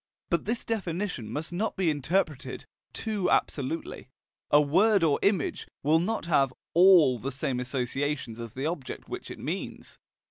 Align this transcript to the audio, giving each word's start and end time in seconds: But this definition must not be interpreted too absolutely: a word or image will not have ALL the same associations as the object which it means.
But 0.31 0.45
this 0.45 0.65
definition 0.65 1.29
must 1.31 1.53
not 1.53 1.75
be 1.77 1.91
interpreted 1.91 2.65
too 2.91 3.29
absolutely: 3.29 4.09
a 4.49 4.59
word 4.59 5.03
or 5.03 5.19
image 5.21 5.67
will 5.83 5.99
not 5.99 6.25
have 6.25 6.51
ALL 6.73 7.19
the 7.19 7.31
same 7.31 7.59
associations 7.59 8.39
as 8.39 8.53
the 8.53 8.65
object 8.65 9.07
which 9.09 9.29
it 9.29 9.37
means. 9.37 9.99